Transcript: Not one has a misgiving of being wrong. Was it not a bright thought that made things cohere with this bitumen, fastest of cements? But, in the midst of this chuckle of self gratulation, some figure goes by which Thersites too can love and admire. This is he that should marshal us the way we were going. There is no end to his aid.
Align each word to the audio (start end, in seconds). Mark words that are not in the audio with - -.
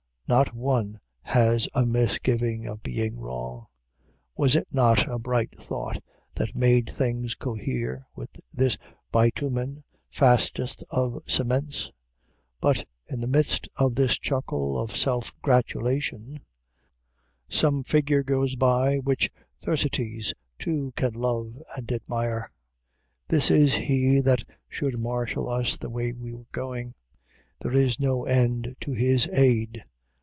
Not 0.27 0.55
one 0.55 0.97
has 1.23 1.67
a 1.75 1.85
misgiving 1.85 2.65
of 2.65 2.81
being 2.83 3.19
wrong. 3.19 3.65
Was 4.37 4.55
it 4.55 4.65
not 4.71 5.05
a 5.05 5.19
bright 5.19 5.51
thought 5.57 6.01
that 6.35 6.55
made 6.55 6.89
things 6.89 7.35
cohere 7.35 8.01
with 8.15 8.39
this 8.53 8.77
bitumen, 9.11 9.83
fastest 10.09 10.85
of 10.89 11.21
cements? 11.27 11.91
But, 12.61 12.85
in 13.09 13.19
the 13.19 13.27
midst 13.27 13.67
of 13.75 13.95
this 13.95 14.17
chuckle 14.17 14.79
of 14.81 14.95
self 14.95 15.33
gratulation, 15.41 16.39
some 17.49 17.83
figure 17.83 18.23
goes 18.23 18.55
by 18.55 18.99
which 18.99 19.29
Thersites 19.61 20.33
too 20.57 20.93
can 20.95 21.11
love 21.13 21.61
and 21.75 21.91
admire. 21.91 22.49
This 23.27 23.51
is 23.51 23.75
he 23.75 24.21
that 24.21 24.45
should 24.69 24.97
marshal 24.97 25.49
us 25.49 25.75
the 25.75 25.89
way 25.89 26.13
we 26.13 26.31
were 26.33 26.45
going. 26.53 26.93
There 27.59 27.73
is 27.73 27.99
no 27.99 28.23
end 28.23 28.77
to 28.79 28.93
his 28.93 29.27
aid. 29.33 29.83